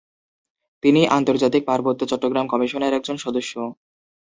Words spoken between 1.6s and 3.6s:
পার্বত্য চট্টগ্রাম কমিশনের একজন সদস্য।